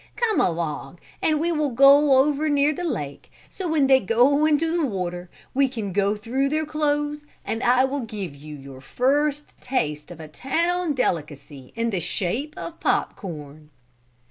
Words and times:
Come 0.15 0.41
along, 0.41 0.97
and 1.21 1.39
we 1.39 1.51
will 1.51 1.69
go 1.69 2.17
over 2.23 2.49
near 2.49 2.73
the 2.73 2.83
lake 2.83 3.31
so 3.49 3.67
when 3.67 3.85
they 3.85 3.99
go 3.99 4.47
into 4.47 4.75
the 4.75 4.83
water 4.83 5.29
we 5.53 5.67
can 5.67 5.93
go 5.93 6.15
through 6.15 6.49
their 6.49 6.65
clothes 6.65 7.27
and 7.45 7.61
I 7.61 7.83
will 7.85 7.99
give 7.99 8.35
you 8.35 8.55
your 8.55 8.81
first 8.81 9.43
taste 9.61 10.09
of 10.09 10.19
a 10.19 10.27
town 10.27 10.95
delicacy 10.95 11.71
in 11.75 11.91
the 11.91 11.99
shape 11.99 12.55
of 12.57 12.79
pop 12.79 13.15
corn." 13.15 13.69